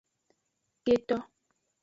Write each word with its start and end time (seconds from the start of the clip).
Keto. 0.85 1.17